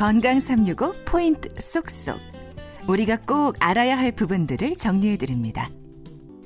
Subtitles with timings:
[0.00, 2.18] 건강 365 포인트 쏙쏙.
[2.88, 5.68] 우리가 꼭 알아야 할 부분들을 정리해 드립니다.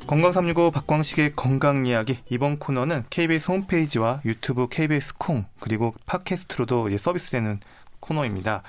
[0.08, 7.60] 건강 365 박광식의 건강 이야기 이번 코너는 KBS 홈페이지와 유튜브 KBS 콩 그리고 팟캐스트로도 서비스되는
[8.04, 8.62] 코너입니다.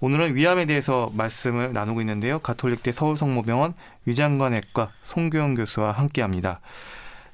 [0.00, 2.40] 오늘은 위암에 대해서 말씀을 나누고 있는데요.
[2.40, 3.74] 가톨릭대 서울성모병원
[4.04, 6.60] 위장관외과 송교영 교수와 함께합니다.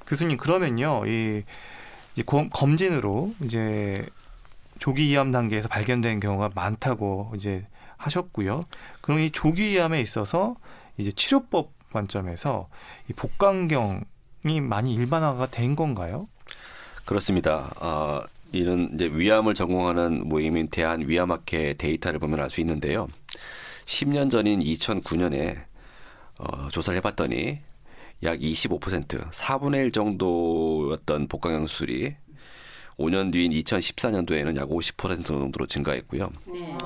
[0.05, 1.43] 교수님 그러면요, 이
[2.51, 4.07] 검진으로 이제
[4.79, 7.65] 조기 이암 단계에서 발견된 경우가 많다고 이제
[7.97, 8.65] 하셨고요.
[9.01, 10.55] 그럼 이 조기 이암에 있어서
[10.97, 12.67] 이제 치료법 관점에서
[13.09, 16.27] 이 복강경이 많이 일반화가 된 건가요?
[17.05, 17.71] 그렇습니다.
[17.79, 18.21] 어,
[18.53, 23.07] 이는 이제 위암을 전공하는 모임인 대한 위암학회 데이터를 보면 알 수 있는데요.
[23.85, 25.57] 10년 전인 2009년에
[26.39, 27.59] 어, 조사를 해봤더니
[28.23, 32.15] 약 25% 4분의 1 정도였던 복강경 수술이
[32.97, 36.31] 5년 뒤인 2014년도에는 약 50% 정도로 증가했고요.
[36.51, 36.77] 네.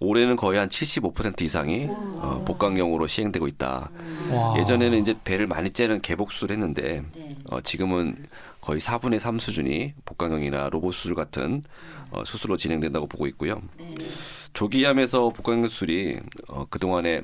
[0.00, 3.90] 올해는 거의 한 75% 이상이 어, 복강경으로 시행되고 있다.
[4.30, 4.54] 와.
[4.58, 7.36] 예전에는 이제 배를 많이 째는 개복수를 했는데 네.
[7.50, 8.16] 어, 지금은
[8.68, 11.62] 거의 4분의 3 수준이 복강경이나 로봇 수술 같은
[12.10, 13.62] 어, 수술로 진행된다고 보고 있고요.
[13.78, 13.94] 네.
[14.52, 17.22] 조기암에서 복강경 수술이 어, 그동안에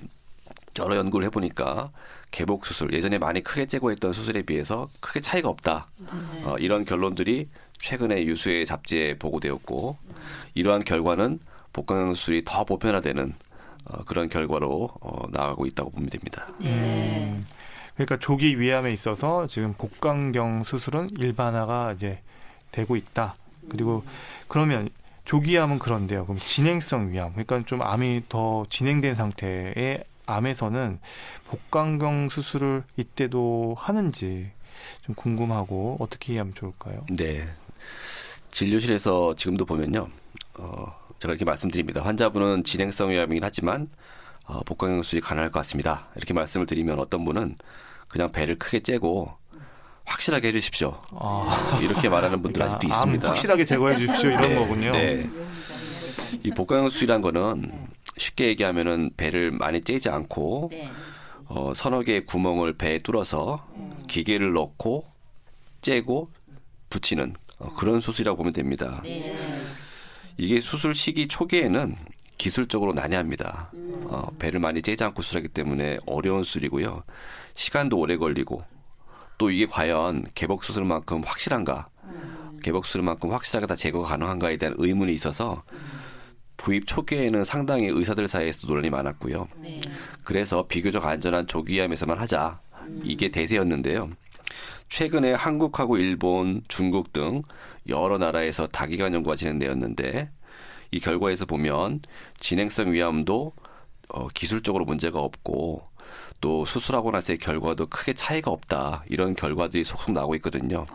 [0.79, 1.93] 여러 연구를 해보니까
[2.31, 5.87] 개복 수술 예전에 많이 크게 째고 했던 수술에 비해서 크게 차이가 없다.
[5.99, 6.45] 네.
[6.47, 9.99] 어, 이런 결론들이 최근에 유수의 잡지에 보고되었고
[10.55, 11.41] 이러한 결과는
[11.75, 13.35] 복강경 수술이 더 보편화되는
[13.85, 16.47] 어, 그런 결과로 어, 나가고 있다고 보면 됩니다.
[16.59, 16.69] 네.
[16.71, 17.47] 음,
[17.95, 22.21] 그러니까 조기 위암에 있어서 지금 복강경 수술은 일반화가 이제
[22.73, 23.37] 되고 있다.
[23.69, 24.05] 그리고
[24.49, 24.89] 그러면
[25.25, 26.27] 조기암은 그런데요.
[26.27, 30.99] 그럼 진행성 위암, 그러니까 좀 암이 더 진행된 상태의 암에서는
[31.49, 34.51] 복강경 수술을 이때도 하는지
[35.03, 37.07] 좀 궁금하고 어떻게 하면 좋을까요?
[37.11, 37.47] 네.
[38.51, 40.09] 진료실에서 지금도 보면요.
[40.55, 42.03] 어, 제가 이렇게 말씀드립니다.
[42.03, 43.89] 환자분은 진행성 위암이긴 하지만
[44.47, 46.09] 어, 복강경 수술이 가능할 것 같습니다.
[46.17, 47.57] 이렇게 말씀을 드리면 어떤 분은
[48.09, 49.33] 그냥 배를 크게 째고
[50.07, 51.01] 확실하게 해주십시오.
[51.13, 51.79] 아.
[51.83, 53.29] 이렇게 말하는 분들 그러니까 아직도 있습니다.
[53.29, 54.93] 확실하게 제거해 주십시오 이런 네, 거군요.
[54.93, 55.31] 네.
[56.43, 57.73] 이 복강경 수술이란 거는
[58.19, 60.91] 쉽게 얘기하면은 배를 많이 째지 않고 네.
[61.47, 63.67] 어, 서너 개의 구멍을 배에 뚫어서
[64.09, 65.07] 기계를 넣고
[65.81, 66.31] 째고
[66.91, 69.01] 붙이는 어, 그런 수술이라고 보면 됩니다.
[69.03, 69.35] 네.
[70.37, 71.97] 이게 수술 시기 초기에는
[72.45, 73.71] 기술적으로 난해합니다.
[74.05, 77.03] 어, 배를 많이 째지 않고 수술하기 때문에 어려운 수술이고요.
[77.55, 78.63] 시간도 오래 걸리고
[79.39, 81.89] 또 이게 과연 개복 수술만큼 확실한가?
[82.63, 85.63] 개복 수술만큼 확실하게 다 제거가 가능한가에 대한 의문이 있어서
[86.59, 89.49] 도입 초기에는 상당히 의사들 사이에서 논란이 많았고요.
[89.63, 89.81] 네.
[90.23, 92.59] 그래서 비교적 안전한 조기암에서만 하자.
[93.05, 94.11] 이게 대세였는데요.
[94.91, 97.41] 최근에 한국하고 일본, 중국 등
[97.89, 100.29] 여러 나라에서 다기관 연구가 진행되었는데
[100.95, 102.03] 이 결과에서 보면
[102.39, 103.53] 진행성 위암도
[104.11, 105.83] 어, 기술적으로 문제가 없고
[106.41, 110.87] 또 수술하고 나서의 결과도 크게 차이가 없다 이런 결과들이 속속 나오고 있거든요.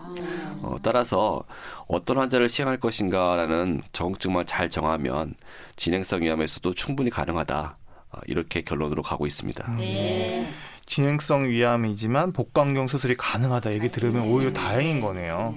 [0.61, 1.43] 어, 따라서
[1.87, 5.33] 어떤 환자를 시행할 것인가라는 정증만 잘 정하면
[5.75, 7.77] 진행성 위암에서도 충분히 가능하다
[8.11, 9.75] 어, 이렇게 결론으로 가고 있습니다.
[9.75, 10.47] 네.
[10.85, 15.55] 진행성 위암이지만 복강경 수술이 가능하다 얘기 들으면 오히려 다행인 거네요.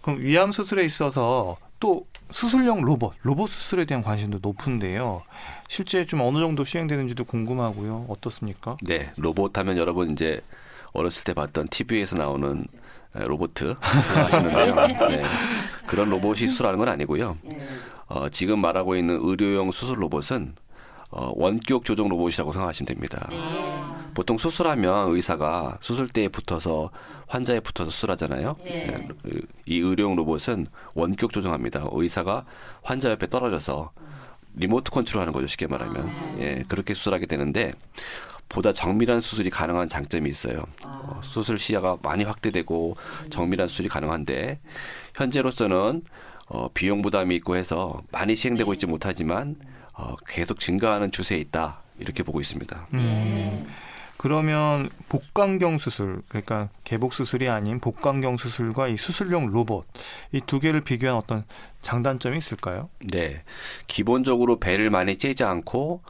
[0.00, 5.24] 그럼 위암 수술에 있어서 또 수술용 로봇, 로봇 수술에 대한 관심도 높은데요.
[5.68, 8.06] 실제 좀 어느 정도 시행되는지도 궁금하고요.
[8.08, 8.76] 어떻습니까?
[8.86, 10.40] 네, 로봇 하면 여러분 이제
[10.92, 12.64] 어렸을 때 봤던 TV에서 나오는
[13.14, 14.74] 로봇 하시는데요.
[15.10, 15.24] 네.
[15.88, 17.36] 그런 로봇이 수술하는 건 아니고요.
[18.06, 20.54] 어, 지금 말하고 있는 의료용 수술 로봇은
[21.10, 23.26] 어, 원격 조정 로봇이라고 생각하시면 됩니다.
[23.28, 23.38] 네.
[24.14, 26.90] 보통 수술하면 의사가 수술대에 붙어서
[27.32, 28.56] 환자에 붙어서 수술하잖아요.
[28.62, 28.86] 네.
[29.24, 29.40] 네.
[29.64, 31.88] 이 의료용 로봇은 원격 조정합니다.
[31.90, 32.44] 의사가
[32.82, 33.90] 환자 옆에 떨어져서
[34.54, 35.46] 리모트 컨트롤하는 거죠.
[35.46, 36.36] 쉽게 말하면 아.
[36.40, 37.72] 예 그렇게 수술하게 되는데
[38.50, 40.64] 보다 정밀한 수술이 가능한 장점이 있어요.
[40.82, 41.00] 아.
[41.04, 42.96] 어, 수술 시야가 많이 확대되고
[43.30, 44.60] 정밀한 수술이 가능한데
[45.16, 46.02] 현재로서는
[46.48, 48.76] 어, 비용 부담이 있고 해서 많이 시행되고 네.
[48.76, 49.56] 있지 못하지만
[49.94, 52.88] 어, 계속 증가하는 추세에 있다 이렇게 보고 있습니다.
[52.92, 53.66] 음.
[54.22, 59.84] 그러면 복강경 수술, 그러니까 개복 수술이 아닌 복강경 수술과 이 수술용 로봇
[60.30, 61.44] 이 두 개를 비교한 어떤
[61.80, 62.88] 장단점이 있을까요?
[63.10, 63.42] 네,
[63.88, 66.02] 기본적으로 배를 많이 째지 않고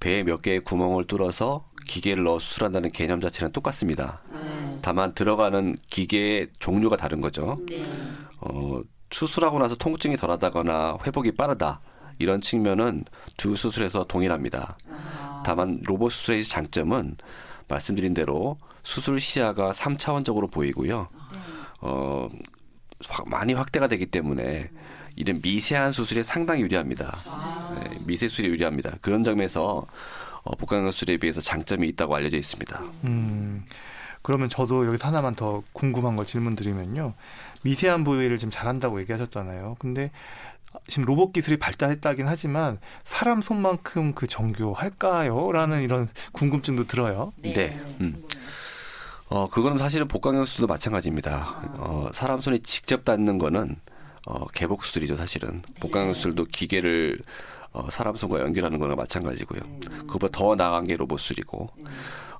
[0.00, 4.22] 배에 몇 개의 구멍을 뚫어서 기계를 넣어 수술한다는 개념 자체는 똑같습니다.
[4.32, 4.78] 네.
[4.80, 7.58] 다만 들어가는 기계의 종류가 다른 거죠.
[7.68, 7.84] 네.
[8.40, 8.80] 어,
[9.10, 11.80] 수술하고 나서 통증이 덜하다거나 회복이 빠르다.
[12.18, 13.04] 이런 측면은
[13.36, 14.78] 두 수술에서 동일합니다.
[15.44, 17.16] 다만 로봇 수술의 장점은
[17.68, 21.08] 말씀드린 대로 수술 시야가 3차원적으로 보이고요.
[21.80, 22.28] 어,
[23.26, 24.70] 많이 확대가 되기 때문에
[25.16, 27.16] 이런 미세한 수술에 상당히 유리합니다.
[27.74, 28.92] 네, 미세 수술에 유리합니다.
[29.00, 29.86] 그런 점에서
[30.42, 32.80] 어, 복강경 수술에 비해서 장점이 있다고 알려져 있습니다.
[33.04, 33.64] 음,
[34.22, 37.14] 그러면 저도 여기서 하나만 더 궁금한 거 질문 드리면요.
[37.62, 39.76] 미세한 부위를 지금 잘한다고 얘기하셨잖아요.
[39.78, 40.10] 근데
[40.88, 45.52] 지금 로봇 기술이 발달했다긴 하지만 사람 손만큼 그 정교할까요?
[45.52, 47.32] 라는 이런 궁금증도 들어요.
[47.42, 47.52] 네.
[47.52, 47.80] 네.
[48.00, 48.22] 음.
[49.30, 51.74] 어, 그거는 사실은 복강경 수술도 마찬가지입니다.
[51.76, 53.76] 어, 사람 손이 직접 닿는 거는
[54.26, 55.62] 어, 개복 수술이죠, 사실은.
[55.80, 57.16] 복강경 수술도 기계를
[57.72, 59.60] 어, 사람 손과 연결하는 거나 마찬가지고요.
[60.06, 61.68] 그것보다 더 나간 게 로봇 수술이고.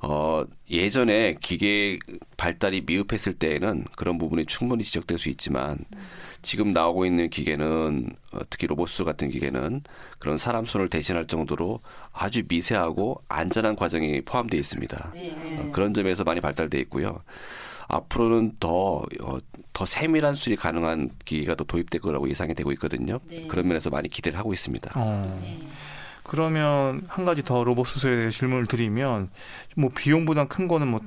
[0.01, 1.99] 어, 예전에 기계
[2.37, 5.79] 발달이 미흡했을 때에는 그런 부분이 충분히 지적될 수 있지만
[6.43, 9.83] 지금 나오고 있는 기계는 어, 특히 로봇수 같은 기계는
[10.19, 11.81] 그런 사람 손을 대신할 정도로
[12.13, 15.13] 아주 미세하고 안전한 과정이 포함되어 있습니다.
[15.15, 15.59] 네.
[15.59, 17.23] 어, 그런 점에서 많이 발달돼 있고요.
[17.89, 19.39] 앞으로는 더, 어,
[19.73, 23.19] 더 세밀한 수술이 가능한 기계가 더 도입될 거라고 예상이 되고 있거든요.
[23.29, 23.47] 네.
[23.49, 24.93] 그런 면에서 많이 기대를 하고 있습니다.
[24.95, 25.41] 어.
[25.43, 25.59] 네.
[26.29, 29.31] 그러면 한 가지 더 로봇 수술에 대해 질문을 드리면
[29.77, 31.01] 뭐 비용보다 큰 거는 뭐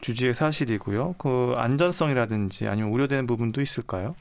[0.00, 1.16] 주지의 사실이고요.
[1.18, 4.14] 그 안전성이라든지 아니면 우려되는 부분도 있을까요?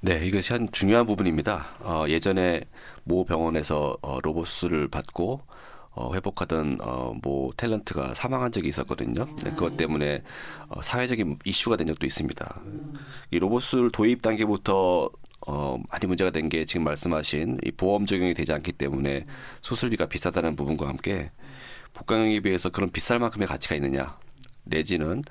[0.00, 1.66] 네, 이것이 한 중요한 부분입니다.
[1.80, 2.62] 어, 예전에
[3.04, 5.42] 모 병원에서 어, 로봇 수술을 받고
[5.92, 9.26] 어, 회복하던 어, 모 탤런트가 사망한 적이 있었거든요.
[9.42, 10.22] 네, 그것 때문에
[10.68, 12.60] 어, 사회적인 이슈가 된 적도 있습니다.
[13.30, 15.10] 이 로봇 수술 도입 단계부터
[15.46, 19.26] 어, 많이 문제가 된 게 지금 말씀하신 이 보험 적용이 되지 않기 때문에
[19.62, 21.30] 수술비가 비싸다는 부분과 함께
[21.94, 24.18] 복강형에 비해서 그런 비쌀 만큼의 가치가 있느냐
[24.64, 25.22] 내지는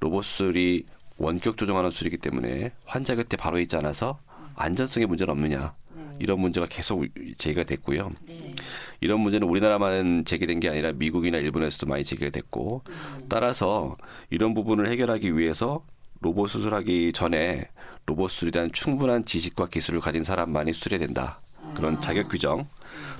[0.00, 0.84] 로봇 수술이
[1.18, 4.20] 원격 조정하는 수술이기 때문에 환자 곁에 바로 있지 않아서
[4.56, 5.74] 안전성에 문제는 없느냐
[6.18, 7.06] 이런 문제가 계속
[7.38, 8.12] 제기가 됐고요.
[8.26, 8.52] 네.
[9.00, 12.82] 이런 문제는 우리나라만 제기된 게 아니라 미국이나 일본에서도 많이 제기가 됐고
[13.28, 13.96] 따라서
[14.28, 15.82] 이런 부분을 해결하기 위해서
[16.20, 17.68] 로봇 수술하기 전에
[18.06, 21.40] 로봇 수술에 대한 충분한 지식과 기술을 가진 사람만이 수술해야 된다.
[21.74, 22.00] 그런 아.
[22.00, 22.66] 자격 규정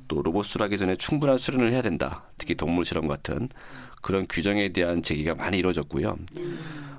[0.09, 2.25] 또 로봇 수술하기 전에 충분한 수련을 해야 된다.
[2.39, 3.49] 특히 동물 실험 같은
[4.03, 6.17] 그런 규정에 대한 제기가 많이 이루어졌고요.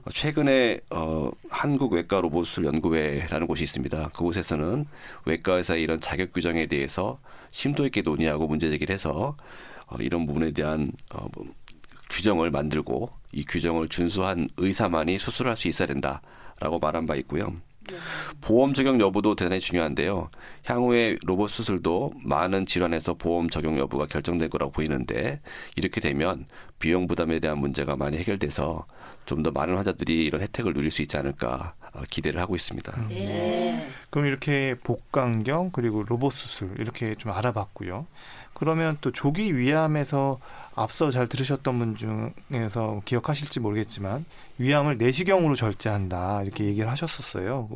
[0.03, 4.09] 어, 최근에 어, 한국 외과 로봇술 연구회라는 곳이 있습니다.
[4.09, 4.85] 그곳에서는
[5.25, 7.19] 외과에서의 이런 자격 규정에 대해서
[7.51, 9.35] 심도 있게 논의하고 문제 제기를 해서
[9.87, 11.45] 어, 이런 부분에 대한 어, 뭐,
[12.11, 17.53] 규정을 만들고 이 규정을 준수한 의사만이 수술할 수 있어야 된다라고 말한 바 있고요.
[18.41, 20.29] 보험 적용 여부도 대단히 중요한데요.
[20.65, 25.41] 향후에 로봇 수술도 많은 질환에서 보험 적용 여부가 결정될 거라고 보이는데
[25.75, 26.45] 이렇게 되면
[26.79, 28.85] 비용 부담에 대한 문제가 많이 해결돼서
[29.25, 32.93] 좀 더 많은 환자들이 이런 혜택을 누릴 수 있지 않을까 어, 기대를 하고 있습니다.
[32.97, 33.07] 음.
[33.09, 33.87] 네.
[34.09, 38.05] 그럼 이렇게 복강경 그리고 로봇 수술 이렇게 좀 알아봤고요.
[38.53, 40.39] 그러면 또 조기 위암에서
[40.81, 44.25] 앞서 잘 들으셨던 분 중에서 기억하실지 모르겠지만
[44.57, 47.69] 위암을 내시경으로 절제한다 이렇게 얘기를 하셨었어요.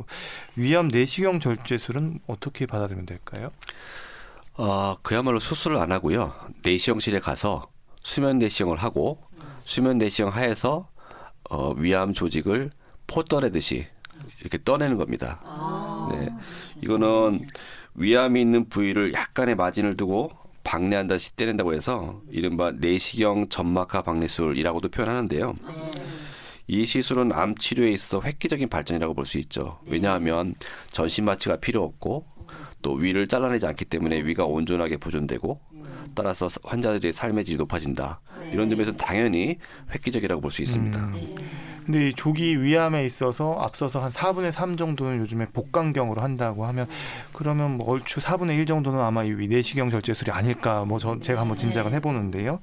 [0.56, 3.50] 위암 내시경 절제술은 어떻게 받아들이면 될까요?
[4.54, 6.34] 어, 그야말로 수술을 안 하고요.
[6.62, 7.68] 내시경실에 가서
[8.02, 9.18] 수면 내시경을 하고
[9.64, 10.88] 수면 내시경 하에서
[11.50, 12.70] 어, 위암 조직을
[13.06, 13.86] 포 떠내듯이
[14.40, 15.40] 이렇게 떠내는 겁니다.
[15.44, 16.28] 아~ 네.
[16.82, 17.46] 이거는
[17.94, 20.30] 위암이 있는 부위를 약간의 마진을 두고
[20.66, 25.54] 박내한다시 떼낸다고 해서 이른바 내시경 점막하 박내술이라고도 표현하는데요.
[26.66, 29.78] 이 시술은 암 치료에 있어 획기적인 발전이라고 볼 수 있죠.
[29.86, 30.54] 왜냐하면
[30.90, 32.26] 전신 마취가 필요 없고
[32.82, 35.60] 또 위를 잘라내지 않기 때문에 위가 온전하게 보존되고
[36.16, 38.20] 따라서 환자들의 삶의 질이 높아진다.
[38.56, 39.58] 이런 점에서 당연히
[39.94, 40.98] 획기적이라고 볼 수 있습니다.
[40.98, 41.36] 음.
[41.84, 46.88] 근데 이 조기 위암에 있어서 앞서서 한 4분의 3 정도는 요즘에 복강경으로 한다고 하면
[47.32, 51.56] 그러면 뭐 얼추 4분의 1 정도는 아마 이 내시경 절제술이 아닐까 뭐 저 제가 한번
[51.56, 51.96] 짐작을 네.
[51.98, 52.58] 해보는데요.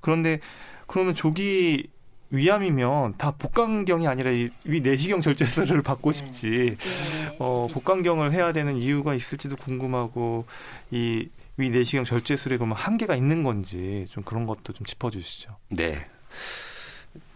[0.00, 0.40] 그런데
[0.88, 1.86] 그러면 조기
[2.30, 6.18] 위암이면 다 복강경이 아니라 이위 내시경 절제술을 받고 네.
[6.18, 7.36] 싶지 네.
[7.38, 10.46] 어 복강경을 해야 되는 이유가 있을지도 궁금하고
[10.90, 15.56] 이 위 내시경 절제술에 그러면 한계가 있는 건지 좀 그런 것도 좀 짚어주시죠.
[15.70, 16.06] 네.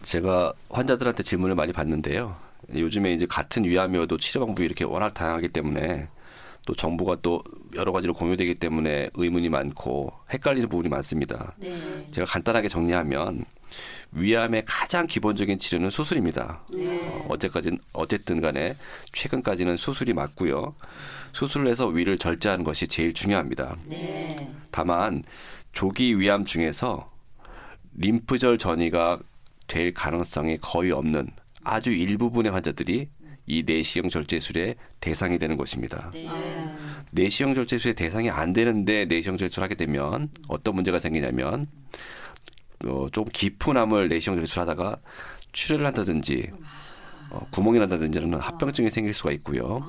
[0.02, 2.37] 제가 환자들한테 질문을 많이 받는데요.
[2.75, 6.08] 요즘에 이제 같은 위암이어도 치료 방법이 이렇게 워낙 다양하기 때문에
[6.66, 7.42] 또 정보가 또
[7.76, 11.54] 여러 가지로 공유되기 때문에 의문이 많고 헷갈리는 부분이 많습니다.
[11.56, 12.08] 네.
[12.12, 13.44] 제가 간단하게 정리하면
[14.12, 16.62] 위암의 가장 기본적인 치료는 수술입니다.
[16.72, 17.00] 네.
[17.02, 18.76] 어, 어제까지 어쨌든 간에
[19.12, 20.75] 최근까지는 수술이 맞고요.
[21.32, 23.76] 수술을 해서 위를 절제하는 것이 제일 중요합니다.
[23.87, 24.50] 네.
[24.70, 25.22] 다만
[25.72, 27.10] 조기 위암 중에서
[27.96, 29.18] 림프절 전이가
[29.66, 31.28] 될 가능성이 거의 없는
[31.62, 33.08] 아주 일부분의 환자들이
[33.46, 36.10] 이 내시경 절제술의 대상이 되는 것입니다.
[36.12, 36.28] 네.
[37.12, 41.66] 내시경 절제술의 대상이 안 되는데 내시경 절제를 하게 되면 어떤 문제가 생기냐면
[42.85, 44.97] 어, 좀 깊은 암을 내시경 제출하다가
[45.52, 46.50] 출혈을 한다든지
[47.30, 49.85] 어, 구멍이 난다든지는 합병증이 생길 수가 있고요.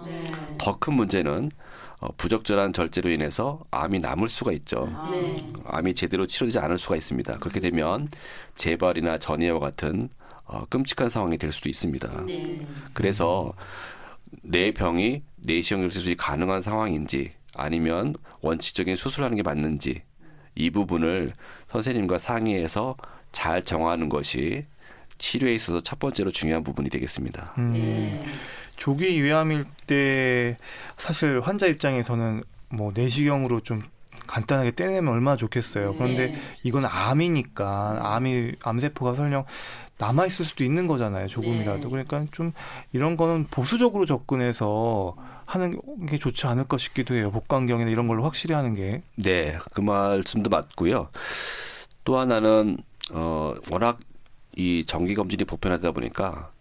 [0.58, 1.51] 더큰 문제는
[2.00, 4.89] 어, 부적절한 절제로 인해서 암이 남을 수가 있죠.
[5.65, 7.38] 암이 제대로 치료되지 않을 수가 있습니다.
[7.38, 8.10] 그렇게 되면
[8.55, 10.10] 재발이나 전이와 같은
[10.46, 12.10] 어, 끔찍한 상황이 될 수도 있습니다.
[12.93, 13.53] 그래서
[14.41, 20.01] 내 병이 내시경 수술이 가능한 상황인지 아니면 원칙적인 수술하는 게 맞는지
[20.59, 21.33] 이 부분을
[21.69, 22.97] 선생님과 상의해서
[23.31, 24.65] 잘 정하는 것이
[25.17, 27.53] 치료에 있어서 첫 번째로 중요한 부분이 되겠습니다.
[27.57, 28.23] 음, 네.
[28.75, 30.57] 조기 위암일 때
[30.97, 33.83] 사실 환자 입장에서는 뭐 내시경으로 좀
[34.27, 35.95] 간단하게 떼내면 얼마나 좋겠어요.
[35.95, 36.37] 그런데 네.
[36.63, 39.45] 이건 암이니까 암이 암세포가 설령
[39.97, 41.27] 남아 있을 수도 있는 거잖아요.
[41.27, 41.83] 조금이라도.
[41.83, 41.89] 네.
[41.89, 42.51] 그러니까 좀
[42.91, 45.15] 이런 거는 보수적으로 접근해서
[45.50, 47.32] 하는 게 좋지 않을까 싶기도 해요.
[47.32, 49.01] 복강경이나 이런 걸로 확실히 하는 게.
[49.15, 51.10] 네, 그 말씀도 맞고요.
[52.03, 52.77] 또 하나는
[53.13, 54.00] 어 워낙
[54.56, 56.51] 이 정기 검진이 보편하다 보니까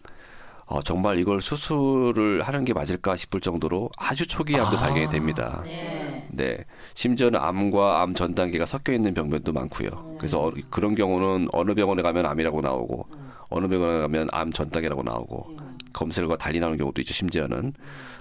[0.65, 4.79] 어 정말 이걸 수술을 하는 게 맞을까 싶을 정도로 아주 초기 암도 아.
[4.79, 5.61] 발견이 됩니다.
[5.67, 6.19] 네.
[6.31, 6.57] 네,
[6.95, 9.89] 심지어는 암과 암 전 단계가 섞여 있는 병변도 많고요.
[10.17, 13.07] 그래서 어, 그런 경우는 어느 병원에 가면 암이라고 나오고
[13.49, 15.53] 어느 병원에 가면 암 전 단계라고 나오고
[15.99, 17.13] 검사결과 달리 나오는 경우도 있죠.
[17.13, 17.73] 심지어는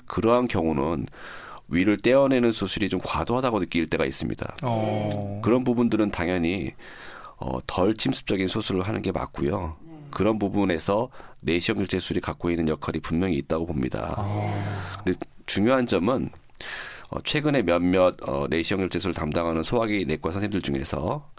[0.07, 1.07] 그러한 경우는
[1.69, 4.57] 위를 떼어내는 수술이 좀 과도하다고 느낄 때가 있습니다.
[4.63, 5.41] 어.
[5.45, 6.73] 그런 부분들은 당연히
[7.37, 9.77] 어, 덜 침습적인 수술을 하는 게 맞고요.
[10.11, 14.15] 그런 부분에서 내시경 결제술이 갖고 있는 역할이 분명히 있다고 봅니다.
[14.17, 15.03] 아.
[15.05, 16.31] 근데 중요한 점은
[17.11, 21.31] 어, 최근에 몇몇 어, 내시경 결제술을 담당하는 소화기 내과 선생님들 중에서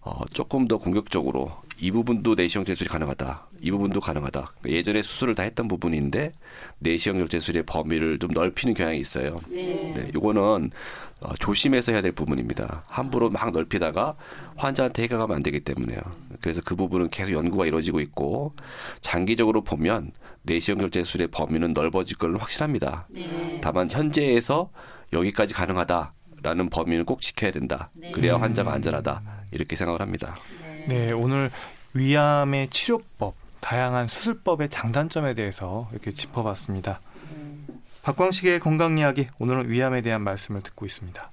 [0.00, 3.48] 어, 조금 더 공격적으로 이 부분도 내시경 제술이 가능하다.
[3.60, 4.52] 이 부분도 가능하다.
[4.68, 6.32] 예전에 수술을 다 했던 부분인데
[6.78, 9.40] 내시경 결제술의 범위를 좀 넓히는 경향이 있어요.
[9.48, 9.92] 네.
[9.94, 10.70] 네, 요거는
[11.20, 12.84] 어, 조심해서 해야 될 부분입니다.
[12.86, 14.14] 함부로 막 넓히다가
[14.56, 16.00] 환자한테 해가 가면 안 되기 때문에요.
[16.40, 18.54] 그래서 그 부분은 계속 연구가 이루어지고 있고
[19.00, 20.12] 장기적으로 보면
[20.42, 23.06] 내시경 결제술의 범위는 넓어질 건 확실합니다.
[23.10, 23.58] 네.
[23.62, 24.70] 다만 현재에서
[25.12, 27.90] 여기까지 가능하다라는 범위는 꼭 지켜야 된다.
[28.12, 29.22] 그래야 환자가 안전하다.
[29.52, 30.34] 이렇게 생각을 합니다.
[30.86, 31.50] 네, 오늘
[31.94, 37.00] 위암의 치료법, 다양한 수술법의 장단점에 대해서 이렇게 짚어봤습니다.
[38.02, 41.30] 박광식의 건강 이야기 오늘은 위암에 대한 말씀을 듣고 있습니다.